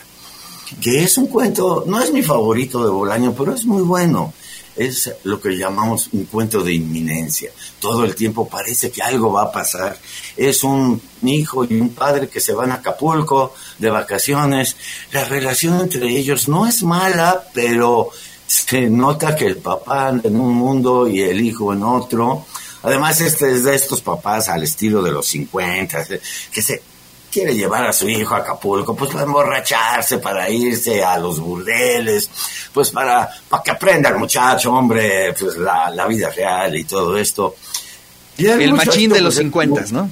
que 0.80 1.02
es 1.02 1.18
un 1.18 1.26
cuento, 1.26 1.84
no 1.86 2.00
es 2.00 2.12
mi 2.12 2.22
favorito 2.22 2.84
de 2.84 2.90
Bolaño, 2.90 3.34
pero 3.36 3.54
es 3.54 3.64
muy 3.64 3.82
bueno 3.82 4.32
es 4.76 5.10
lo 5.24 5.40
que 5.40 5.56
llamamos 5.56 6.10
un 6.12 6.26
cuento 6.26 6.62
de 6.62 6.74
inminencia. 6.74 7.50
Todo 7.80 8.04
el 8.04 8.14
tiempo 8.14 8.48
parece 8.48 8.90
que 8.90 9.02
algo 9.02 9.32
va 9.32 9.44
a 9.44 9.52
pasar. 9.52 9.98
Es 10.36 10.62
un 10.64 11.00
hijo 11.22 11.64
y 11.64 11.80
un 11.80 11.90
padre 11.90 12.28
que 12.28 12.40
se 12.40 12.52
van 12.52 12.70
a 12.70 12.74
Acapulco 12.76 13.54
de 13.78 13.90
vacaciones. 13.90 14.76
La 15.12 15.24
relación 15.24 15.80
entre 15.80 16.08
ellos 16.10 16.48
no 16.48 16.66
es 16.66 16.82
mala, 16.82 17.42
pero 17.54 18.10
se 18.46 18.88
nota 18.88 19.34
que 19.34 19.46
el 19.46 19.56
papá 19.56 20.10
en 20.22 20.38
un 20.38 20.54
mundo 20.54 21.08
y 21.08 21.20
el 21.20 21.40
hijo 21.40 21.72
en 21.72 21.82
otro. 21.82 22.46
Además, 22.82 23.20
este 23.20 23.52
es 23.52 23.64
de 23.64 23.74
estos 23.74 24.00
papás 24.00 24.48
al 24.48 24.62
estilo 24.62 25.02
de 25.02 25.10
los 25.10 25.26
50, 25.26 26.04
que 26.52 26.62
se 26.62 26.82
quiere 27.30 27.54
llevar 27.54 27.86
a 27.86 27.92
su 27.92 28.08
hijo 28.08 28.34
a 28.34 28.38
Acapulco, 28.38 28.96
pues 28.96 29.10
para 29.10 29.24
emborracharse, 29.24 30.18
para 30.18 30.48
irse 30.48 31.04
a 31.04 31.18
los 31.18 31.40
burdeles, 31.40 32.30
pues 32.72 32.90
para, 32.90 33.28
para 33.48 33.62
que 33.62 33.72
aprenda 33.72 34.08
el 34.08 34.16
muchacho, 34.16 34.72
hombre, 34.72 35.34
pues 35.38 35.56
la, 35.56 35.90
la 35.90 36.06
vida 36.06 36.30
real 36.30 36.76
y 36.76 36.84
todo 36.84 37.18
esto. 37.18 37.56
el 38.38 38.72
machín 38.72 39.10
de 39.10 39.20
los 39.20 39.34
50, 39.34 39.80
pues, 39.80 39.92
¿no? 39.92 40.08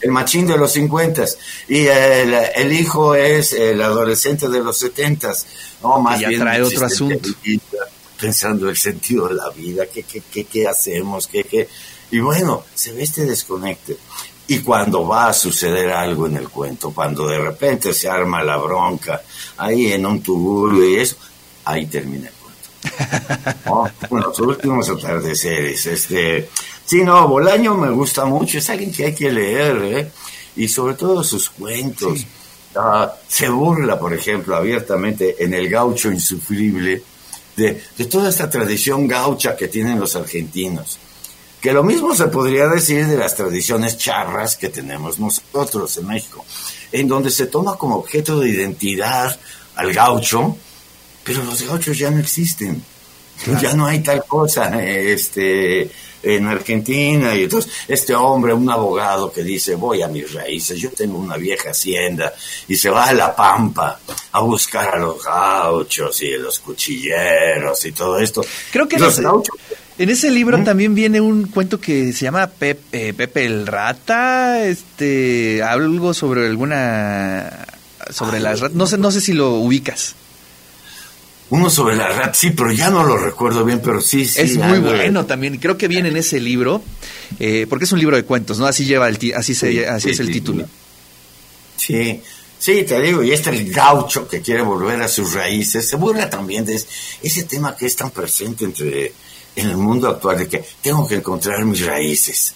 El 0.00 0.10
machín 0.10 0.46
de 0.46 0.56
los 0.56 0.72
50 0.72 1.24
y 1.68 1.86
el, 1.86 2.34
el, 2.54 2.72
hijo 2.72 3.14
es 3.14 3.52
el 3.52 3.80
adolescente 3.80 4.48
de 4.48 4.60
los 4.60 4.78
70 4.78 5.32
no 5.82 6.00
más 6.00 6.20
ya 6.20 6.28
trae 6.36 6.62
otro 6.62 6.86
asunto 6.86 7.30
pensando 8.20 8.68
el 8.68 8.76
sentido 8.76 9.28
de 9.28 9.34
la 9.34 9.50
vida 9.50 9.86
qué 9.86 10.02
qué, 10.02 10.22
qué, 10.32 10.44
qué 10.44 10.68
hacemos 10.68 11.26
qué, 11.26 11.44
qué 11.44 11.68
y 12.10 12.18
bueno 12.18 12.64
se 12.74 12.92
ve 12.92 13.02
este 13.02 13.24
desconecte 13.24 13.96
y 14.48 14.60
cuando 14.60 15.06
va 15.06 15.28
a 15.28 15.32
suceder 15.32 15.90
algo 15.90 16.26
en 16.26 16.36
el 16.36 16.48
cuento, 16.48 16.92
cuando 16.92 17.26
de 17.26 17.38
repente 17.38 17.92
se 17.92 18.08
arma 18.08 18.44
la 18.44 18.56
bronca 18.56 19.20
ahí 19.56 19.92
en 19.92 20.06
un 20.06 20.22
tuburio 20.22 20.88
y 20.88 21.00
eso, 21.00 21.16
ahí 21.64 21.86
termina 21.86 22.28
el 22.28 22.34
cuento. 22.34 23.60
oh, 23.70 23.88
los 24.10 24.38
últimos 24.38 24.88
atardeceres. 24.88 25.86
Este, 25.86 26.48
sí, 26.86 27.02
no, 27.04 27.28
Bolaño 27.28 27.74
me 27.74 27.90
gusta 27.90 28.24
mucho, 28.24 28.58
es 28.58 28.70
alguien 28.70 28.92
que 28.92 29.06
hay 29.06 29.14
que 29.14 29.30
leer, 29.30 29.76
¿eh? 29.84 30.12
Y 30.56 30.68
sobre 30.68 30.94
todo 30.94 31.22
sus 31.22 31.50
cuentos. 31.50 32.24
Ah, 32.74 33.12
se 33.26 33.48
burla, 33.48 33.98
por 33.98 34.12
ejemplo, 34.12 34.54
abiertamente 34.54 35.42
en 35.42 35.54
El 35.54 35.68
Gaucho 35.68 36.10
Insufrible 36.10 37.02
de, 37.56 37.82
de 37.96 38.04
toda 38.04 38.28
esta 38.28 38.50
tradición 38.50 39.08
gaucha 39.08 39.56
que 39.56 39.68
tienen 39.68 39.98
los 39.98 40.14
argentinos 40.14 40.98
que 41.66 41.72
lo 41.72 41.82
mismo 41.82 42.14
se 42.14 42.28
podría 42.28 42.68
decir 42.68 43.06
de 43.08 43.16
las 43.16 43.34
tradiciones 43.34 43.96
charras 43.98 44.56
que 44.56 44.68
tenemos 44.68 45.18
nosotros 45.18 45.96
en 45.96 46.06
México, 46.06 46.44
en 46.92 47.08
donde 47.08 47.28
se 47.28 47.46
toma 47.46 47.76
como 47.76 47.96
objeto 47.96 48.38
de 48.38 48.50
identidad 48.50 49.36
al 49.74 49.92
gaucho, 49.92 50.56
pero 51.24 51.42
los 51.42 51.62
gauchos 51.62 51.98
ya 51.98 52.10
no 52.10 52.20
existen. 52.20 52.82
Ya 53.60 53.74
no 53.74 53.86
hay 53.86 54.00
tal 54.00 54.24
cosa 54.24 54.82
este, 54.82 55.90
en 56.22 56.46
Argentina. 56.46 57.34
Y 57.34 57.44
entonces, 57.44 57.70
este 57.86 58.14
hombre, 58.14 58.52
un 58.52 58.68
abogado 58.68 59.30
que 59.30 59.42
dice, 59.42 59.74
voy 59.74 60.02
a 60.02 60.08
mis 60.08 60.32
raíces, 60.32 60.78
yo 60.78 60.90
tengo 60.90 61.18
una 61.18 61.36
vieja 61.36 61.70
hacienda, 61.70 62.32
y 62.68 62.76
se 62.76 62.90
va 62.90 63.06
a 63.06 63.12
La 63.12 63.34
Pampa 63.34 64.00
a 64.32 64.40
buscar 64.40 64.94
a 64.94 64.98
los 64.98 65.22
gauchos 65.24 66.22
y 66.22 66.34
a 66.34 66.38
los 66.38 66.58
cuchilleros 66.60 67.84
y 67.84 67.92
todo 67.92 68.18
esto. 68.18 68.44
Creo 68.72 68.88
que 68.88 68.98
los 68.98 69.20
gauchos 69.20 69.56
en 69.98 70.10
ese 70.10 70.30
libro 70.30 70.62
también 70.62 70.94
viene 70.94 71.22
un 71.22 71.46
cuento 71.46 71.80
que 71.80 72.12
se 72.12 72.26
llama 72.26 72.50
eh, 72.60 73.14
Pepe 73.16 73.46
el 73.46 73.66
Rata, 73.66 74.66
este, 74.66 75.62
algo 75.62 76.12
sobre 76.12 76.46
alguna, 76.46 77.66
sobre 78.10 78.40
las 78.40 78.60
ratas, 78.60 78.76
no 78.76 78.86
sé, 78.86 78.98
no 78.98 79.10
sé 79.10 79.22
si 79.22 79.32
lo 79.32 79.52
ubicas. 79.54 80.14
Uno 81.48 81.70
sobre 81.70 81.94
la 81.94 82.08
rata, 82.08 82.34
sí, 82.34 82.50
pero 82.50 82.72
ya 82.72 82.90
no 82.90 83.04
lo 83.04 83.16
recuerdo 83.16 83.64
bien, 83.64 83.80
pero 83.80 84.00
sí, 84.00 84.26
sí. 84.26 84.40
Es 84.40 84.56
muy 84.56 84.80
bueno 84.80 85.26
también, 85.26 85.58
creo 85.58 85.78
que 85.78 85.86
viene 85.86 86.08
en 86.08 86.16
ese 86.16 86.40
libro, 86.40 86.82
eh, 87.38 87.66
porque 87.68 87.84
es 87.84 87.92
un 87.92 88.00
libro 88.00 88.16
de 88.16 88.24
cuentos, 88.24 88.58
¿no? 88.58 88.66
Así 88.66 88.84
lleva 88.84 89.08
el, 89.08 89.16
así 89.36 89.54
se, 89.54 89.86
así 89.86 90.10
es 90.10 90.20
el 90.20 90.32
título. 90.32 90.66
Sí, 91.76 92.20
Sí, 92.58 92.84
te 92.84 93.00
digo, 93.00 93.22
y 93.22 93.32
este 93.32 93.50
el 93.50 93.70
gaucho 93.70 94.26
que 94.26 94.40
quiere 94.40 94.62
volver 94.62 95.00
a 95.02 95.08
sus 95.08 95.34
raíces, 95.34 95.88
se 95.88 95.96
burla 95.96 96.28
también 96.28 96.64
de 96.64 96.82
ese 97.22 97.44
tema 97.44 97.76
que 97.76 97.86
es 97.86 97.94
tan 97.94 98.10
presente 98.10 98.64
entre 98.64 99.12
en 99.54 99.68
el 99.68 99.76
mundo 99.76 100.08
actual 100.08 100.38
de 100.38 100.48
que 100.48 100.64
tengo 100.82 101.06
que 101.06 101.16
encontrar 101.16 101.64
mis 101.64 101.84
raíces. 101.84 102.54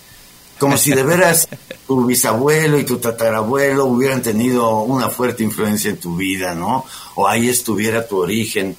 Como 0.61 0.77
si 0.77 0.93
de 0.93 1.03
veras 1.03 1.49
tu 1.87 2.05
bisabuelo 2.05 2.79
y 2.79 2.85
tu 2.85 2.99
tatarabuelo 2.99 3.87
hubieran 3.87 4.21
tenido 4.21 4.83
una 4.83 5.09
fuerte 5.09 5.43
influencia 5.43 5.89
en 5.89 5.97
tu 5.97 6.17
vida, 6.17 6.55
¿no? 6.55 6.85
O 7.15 7.27
ahí 7.27 7.49
estuviera 7.49 8.07
tu 8.07 8.19
origen. 8.19 8.77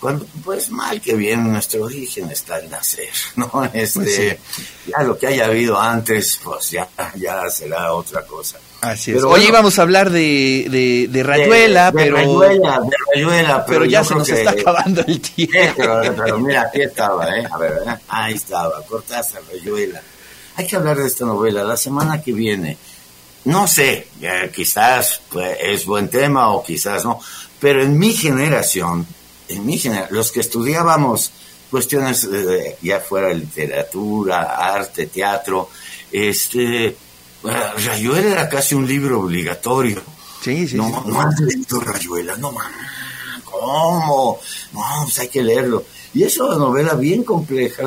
Cuando, 0.00 0.26
pues 0.44 0.68
mal 0.70 1.00
que 1.00 1.14
bien, 1.14 1.52
nuestro 1.52 1.84
origen 1.84 2.28
está 2.28 2.56
al 2.56 2.68
nacer, 2.68 3.08
¿no? 3.36 3.70
Este, 3.72 4.00
pues 4.00 4.38
ya 4.84 5.04
lo 5.04 5.16
que 5.16 5.28
haya 5.28 5.44
habido 5.44 5.80
antes, 5.80 6.40
pues 6.42 6.72
ya, 6.72 6.88
ya 7.14 7.48
será 7.48 7.92
otra 7.92 8.26
cosa. 8.26 8.58
Así 8.80 9.12
es. 9.12 9.22
Hoy 9.22 9.44
íbamos 9.44 9.78
a 9.78 9.82
hablar 9.82 10.10
de, 10.10 11.06
de, 11.08 11.22
Rayuela, 11.22 11.92
pero. 11.94 12.16
Rayuela, 12.16 12.80
de 12.80 12.96
Rayuela, 13.14 13.64
pero, 13.64 13.84
ya 13.84 14.02
se 14.02 14.16
nos 14.16 14.28
está 14.28 14.50
acabando 14.50 15.04
el 15.06 15.20
tiempo. 15.20 15.84
pero, 16.16 16.40
mira, 16.40 16.62
aquí 16.62 16.82
estaba, 16.82 17.38
¿eh? 17.38 17.46
A 17.48 17.58
ver, 17.58 17.72
¿eh? 17.86 17.94
ahí 18.08 18.34
estaba, 18.34 18.82
Cortázar, 18.82 19.40
Rayuela. 19.52 20.02
Hay 20.56 20.66
que 20.66 20.76
hablar 20.76 20.98
de 20.98 21.06
esta 21.06 21.24
novela 21.24 21.64
la 21.64 21.76
semana 21.76 22.22
que 22.22 22.32
viene. 22.32 22.76
No 23.44 23.66
sé, 23.66 24.08
quizás 24.54 25.20
pues, 25.30 25.58
es 25.60 25.84
buen 25.84 26.08
tema 26.08 26.50
o 26.50 26.62
quizás 26.62 27.04
no, 27.04 27.20
pero 27.58 27.82
en 27.82 27.98
mi 27.98 28.12
generación, 28.12 29.06
en 29.48 29.66
mi 29.66 29.78
generación, 29.78 30.16
los 30.16 30.30
que 30.30 30.40
estudiábamos 30.40 31.32
cuestiones 31.70 32.30
de, 32.30 32.76
ya 32.82 33.00
fuera 33.00 33.32
literatura, 33.32 34.56
arte, 34.56 35.06
teatro, 35.06 35.70
este 36.12 36.96
Rayuela 37.42 38.28
era 38.28 38.48
casi 38.48 38.74
un 38.74 38.86
libro 38.86 39.20
obligatorio. 39.20 40.02
Sí, 40.42 40.68
sí. 40.68 40.76
No, 40.76 41.02
no 41.06 41.20
has 41.20 41.38
leído 41.40 41.80
Rayuela, 41.80 42.36
no 42.36 42.52
mames. 42.52 42.86
¿Cómo? 43.44 44.38
No, 44.72 44.80
pues 45.04 45.18
hay 45.18 45.28
que 45.28 45.42
leerlo. 45.42 45.84
Y 46.14 46.24
es 46.24 46.38
una 46.38 46.56
novela 46.56 46.94
bien 46.94 47.24
compleja. 47.24 47.84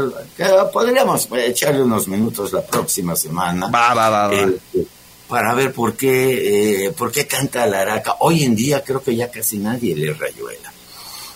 Podríamos 0.73 1.27
echarle 1.31 1.83
unos 1.83 2.07
minutos 2.07 2.53
la 2.53 2.65
próxima 2.65 3.15
semana. 3.15 3.67
Va, 3.67 3.93
va, 3.93 4.09
va, 4.09 4.33
este, 4.33 4.87
para 5.27 5.53
ver 5.53 5.71
por 5.71 5.95
qué, 5.95 6.85
eh, 6.85 6.91
por 6.91 7.11
qué 7.11 7.27
canta 7.27 7.65
la 7.65 7.81
araca. 7.81 8.15
Hoy 8.19 8.43
en 8.43 8.55
día 8.55 8.83
creo 8.83 9.01
que 9.01 9.15
ya 9.15 9.29
casi 9.29 9.57
nadie 9.57 9.95
lee 9.95 10.11
Rayuela. 10.11 10.71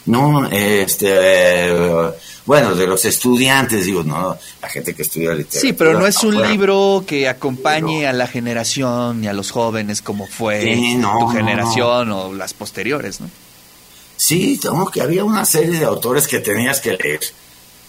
No, 0.05 0.49
este, 0.49 1.07
eh, 1.11 2.11
bueno, 2.45 2.73
de 2.73 2.87
los 2.87 3.05
estudiantes, 3.05 3.85
digo, 3.85 4.03
no, 4.03 4.35
la 4.59 4.69
gente 4.69 4.95
que 4.95 5.03
estudia 5.03 5.31
literatura. 5.31 5.61
Sí, 5.61 5.73
pero 5.73 5.99
no 5.99 6.07
es 6.07 6.23
un 6.23 6.41
libro 6.41 7.03
que 7.05 7.27
acompañe 7.29 8.07
a 8.07 8.13
la 8.13 8.25
generación 8.25 9.23
y 9.23 9.27
a 9.27 9.33
los 9.33 9.51
jóvenes 9.51 10.01
como 10.01 10.25
fue 10.25 10.75
tu 10.99 11.27
generación 11.27 12.11
o 12.11 12.33
las 12.33 12.55
posteriores, 12.55 13.21
¿no? 13.21 13.29
Sí, 14.19 14.59
como 14.59 14.91
que 14.91 15.01
había 15.01 15.23
una 15.23 15.45
serie 15.45 15.79
de 15.79 15.85
autores 15.85 16.27
que 16.27 16.39
tenías 16.39 16.81
que 16.81 16.97
leer. 16.97 17.21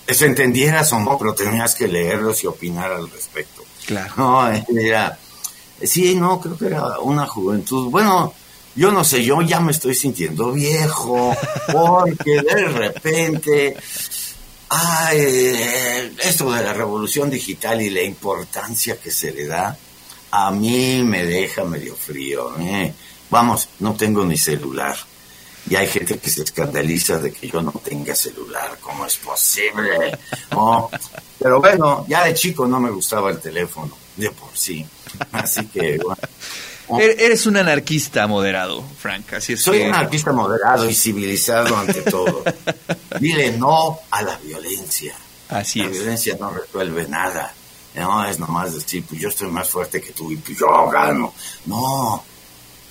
Eso 0.06 0.24
entendieras 0.24 0.92
o 0.92 1.00
no, 1.00 1.18
pero 1.18 1.34
tenías 1.34 1.74
que 1.74 1.88
leerlos 1.88 2.44
y 2.44 2.46
opinar 2.46 2.92
al 2.92 3.10
respecto. 3.10 3.64
Claro. 3.84 4.14
No, 4.16 4.48
era, 4.48 5.18
sí, 5.82 6.14
no, 6.14 6.40
creo 6.40 6.56
que 6.56 6.66
era 6.66 7.00
una 7.00 7.26
juventud. 7.26 7.90
Bueno, 7.90 8.32
yo 8.76 8.92
no 8.92 9.02
sé, 9.02 9.24
yo 9.24 9.42
ya 9.42 9.58
me 9.58 9.72
estoy 9.72 9.96
sintiendo 9.96 10.52
viejo, 10.52 11.36
porque 11.72 12.42
de 12.42 12.68
repente 12.68 13.76
Ay, 14.72 15.18
esto 16.22 16.52
de 16.52 16.62
la 16.62 16.72
revolución 16.72 17.28
digital 17.28 17.82
y 17.82 17.90
la 17.90 18.02
importancia 18.02 19.00
que 19.00 19.10
se 19.10 19.32
le 19.32 19.46
da, 19.46 19.76
a 20.30 20.50
mí 20.52 21.02
me 21.02 21.24
deja 21.26 21.64
medio 21.64 21.96
frío. 21.96 22.56
¿eh? 22.60 22.94
Vamos, 23.30 23.68
no 23.80 23.94
tengo 23.94 24.24
ni 24.24 24.36
celular. 24.36 24.96
Y 25.70 25.76
hay 25.76 25.86
gente 25.86 26.18
que 26.18 26.28
se 26.28 26.42
escandaliza 26.42 27.18
de 27.18 27.32
que 27.32 27.48
yo 27.48 27.62
no 27.62 27.72
tenga 27.72 28.14
celular. 28.14 28.76
¿Cómo 28.80 29.06
es 29.06 29.16
posible? 29.16 30.18
pero 31.38 31.60
bueno, 31.60 32.04
ya 32.08 32.24
de 32.24 32.34
chico 32.34 32.66
no 32.66 32.80
me 32.80 32.90
gustaba 32.90 33.30
el 33.30 33.38
teléfono, 33.38 33.96
de 34.16 34.30
por 34.32 34.50
sí. 34.52 34.84
Así 35.32 35.66
que, 35.66 35.96
bueno, 35.98 36.20
Er, 36.98 37.20
eres 37.20 37.46
un 37.46 37.56
anarquista 37.56 38.26
moderado, 38.26 38.82
Frank. 38.98 39.34
Así 39.34 39.52
es 39.52 39.62
Soy 39.62 39.82
un 39.82 39.94
anarquista 39.94 40.32
moderado 40.32 40.88
y 40.88 40.94
civilizado 40.94 41.76
ante 41.76 42.02
todo. 42.02 42.42
Dile 43.20 43.52
no 43.52 44.00
a 44.10 44.22
la 44.22 44.36
violencia. 44.38 45.14
Así 45.48 45.80
la 45.80 45.88
violencia 45.88 46.36
no 46.40 46.50
resuelve 46.50 47.06
nada. 47.06 47.54
No, 47.94 48.24
es 48.24 48.38
nomás 48.38 48.74
decir, 48.74 49.04
pues 49.08 49.20
yo 49.20 49.28
estoy 49.28 49.48
más 49.48 49.68
fuerte 49.68 50.00
que 50.00 50.12
tú 50.12 50.30
y 50.32 50.36
pues 50.36 50.58
yo 50.58 50.88
gano. 50.88 51.34
No, 51.66 52.24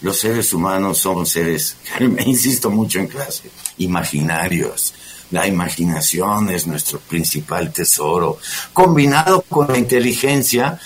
los 0.02 0.20
seres 0.20 0.54
humanos 0.54 0.98
son 0.98 1.26
seres, 1.26 1.76
me 2.00 2.24
insisto 2.24 2.70
mucho 2.70 3.00
en 3.00 3.08
clase, 3.08 3.50
imaginarios. 3.78 4.94
La 5.32 5.46
imaginación 5.46 6.50
es 6.50 6.66
nuestro 6.66 7.00
principal 7.00 7.72
tesoro. 7.72 8.40
Combinado 8.74 9.42
con 9.42 9.68
la 9.68 9.78
inteligencia, 9.78 10.80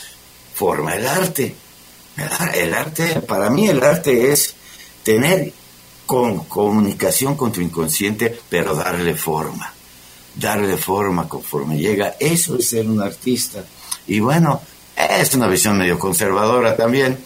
forma 0.53 0.95
el 0.95 1.07
arte. 1.07 1.55
El 2.53 2.73
arte, 2.73 3.21
para 3.21 3.49
mí 3.49 3.67
el 3.67 3.81
arte 3.81 4.33
es 4.33 4.53
tener 5.01 5.53
con 6.05 6.43
comunicación 6.45 7.35
con 7.35 7.51
tu 7.51 7.61
inconsciente, 7.61 8.37
pero 8.49 8.75
darle 8.75 9.15
forma. 9.15 9.73
Darle 10.35 10.77
forma 10.77 11.29
conforme 11.29 11.77
llega. 11.77 12.15
Eso 12.19 12.57
es 12.57 12.69
ser 12.69 12.87
un 12.87 13.01
artista. 13.01 13.63
Y 14.07 14.19
bueno, 14.19 14.61
es 14.95 15.33
una 15.35 15.47
visión 15.47 15.77
medio 15.77 15.97
conservadora 15.97 16.75
también. 16.75 17.17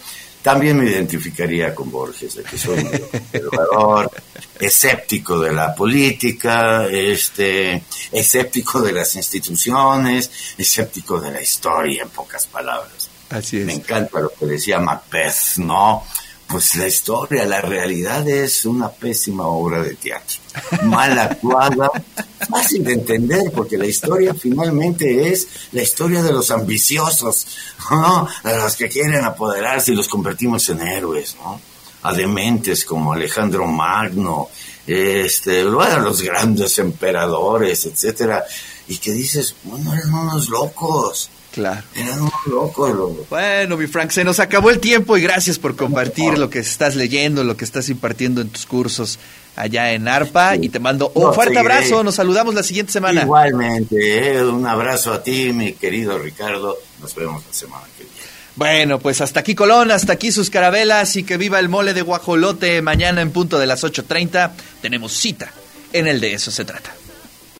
También 0.48 0.78
me 0.78 0.90
identificaría 0.90 1.74
con 1.74 1.90
Borges, 1.90 2.36
de 2.36 2.42
que 2.42 2.56
soy 2.56 2.78
un 2.78 2.88
conservador, 2.88 4.10
escéptico 4.58 5.38
de 5.40 5.52
la 5.52 5.74
política, 5.74 6.86
este, 6.86 7.82
escéptico 8.10 8.80
de 8.80 8.92
las 8.94 9.14
instituciones, 9.14 10.30
escéptico 10.56 11.20
de 11.20 11.32
la 11.32 11.42
historia, 11.42 12.04
en 12.04 12.08
pocas 12.08 12.46
palabras. 12.46 13.10
Así 13.28 13.58
es. 13.58 13.66
Me 13.66 13.74
encanta 13.74 14.20
lo 14.20 14.30
que 14.30 14.46
decía 14.46 14.78
Macbeth, 14.78 15.58
¿no? 15.58 16.06
Pues 16.48 16.76
la 16.76 16.86
historia, 16.86 17.44
la 17.44 17.60
realidad 17.60 18.26
es 18.26 18.64
una 18.64 18.88
pésima 18.88 19.46
obra 19.46 19.82
de 19.82 19.94
teatro, 19.96 20.38
mal 20.84 21.18
actuada, 21.18 21.90
fácil 22.50 22.84
de 22.84 22.94
entender, 22.94 23.52
porque 23.54 23.76
la 23.76 23.86
historia 23.86 24.32
finalmente 24.32 25.30
es 25.30 25.46
la 25.72 25.82
historia 25.82 26.22
de 26.22 26.32
los 26.32 26.50
ambiciosos, 26.50 27.46
¿no? 27.90 28.26
De 28.42 28.56
los 28.56 28.76
que 28.76 28.88
quieren 28.88 29.24
apoderarse 29.24 29.92
y 29.92 29.96
los 29.96 30.08
convertimos 30.08 30.66
en 30.70 30.80
héroes, 30.80 31.36
¿no? 31.36 31.60
A 32.02 32.14
dementes 32.14 32.84
como 32.86 33.12
Alejandro 33.12 33.66
Magno, 33.66 34.48
este, 34.86 35.66
bueno, 35.66 36.00
los 36.00 36.22
grandes 36.22 36.78
emperadores, 36.78 37.84
etcétera, 37.84 38.42
y 38.86 38.96
que 38.96 39.12
dices, 39.12 39.54
bueno, 39.64 39.92
eran 39.92 40.14
unos 40.14 40.48
locos, 40.48 41.28
Claro. 41.52 41.82
eran 41.96 42.20
unos 42.20 42.32
locos, 42.46 42.94
loco. 42.94 43.26
Bueno, 43.30 43.76
mi 43.76 43.86
Frank, 43.86 44.10
se 44.10 44.22
nos 44.22 44.38
acabó 44.38 44.70
el 44.70 44.78
tiempo 44.78 45.16
y 45.16 45.22
gracias 45.22 45.58
por 45.58 45.74
compartir 45.76 46.38
lo 46.38 46.50
que 46.50 46.58
estás 46.60 46.94
leyendo, 46.94 47.42
lo 47.42 47.56
que 47.56 47.64
estás 47.64 47.88
impartiendo 47.88 48.40
en 48.40 48.48
tus 48.50 48.66
cursos 48.66 49.18
allá 49.56 49.92
en 49.92 50.06
ARPA 50.06 50.54
y 50.56 50.68
te 50.68 50.78
mando 50.78 51.10
un 51.14 51.22
No, 51.24 51.32
fuerte 51.32 51.54
seguiré. 51.54 51.74
abrazo, 51.74 52.04
nos 52.04 52.14
saludamos 52.14 52.54
la 52.54 52.62
siguiente 52.62 52.92
semana. 52.92 53.22
Igualmente, 53.22 54.36
eh, 54.36 54.44
un 54.44 54.64
abrazo 54.66 55.12
a 55.12 55.22
ti, 55.22 55.52
mi 55.52 55.72
querido 55.72 56.16
Ricardo. 56.18 56.76
Nos 57.00 57.14
vemos 57.16 57.42
la 57.44 57.52
semana 57.52 57.84
que 57.96 58.04
viene. 58.04 58.18
Bueno, 58.54 58.98
pues 59.00 59.20
hasta 59.20 59.40
aquí 59.40 59.54
Colón, 59.54 59.90
hasta 59.90 60.12
aquí 60.12 60.30
sus 60.32 60.50
carabelas 60.50 61.16
y 61.16 61.22
que 61.24 61.36
viva 61.38 61.58
el 61.58 61.68
mole 61.68 61.94
de 61.94 62.02
guajolote 62.02 62.82
mañana 62.82 63.20
en 63.20 63.30
punto 63.32 63.58
de 63.58 63.66
las 63.66 63.82
8.30. 63.84 64.50
Tenemos 64.80 65.12
cita 65.12 65.50
en 65.92 66.06
el 66.06 66.20
de 66.20 66.34
eso 66.34 66.50
se 66.50 66.64
trata. 66.64 66.92